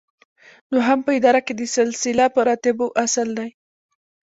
دوهم 0.71 0.99
په 1.05 1.11
اداره 1.17 1.41
کې 1.45 1.53
د 1.55 1.61
سلسله 1.75 2.23
مراتبو 2.35 2.87
اصل 3.03 3.27
دی. 3.39 3.49